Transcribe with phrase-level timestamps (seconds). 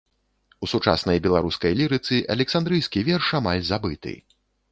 [0.67, 4.15] У сучаснай беларускай лірыцы александрыйскі верш амаль забыты.